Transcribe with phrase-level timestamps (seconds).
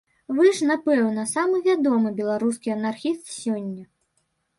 [0.35, 3.85] Вы ж, напэўна, самы вядомы беларускі анархіст сёння.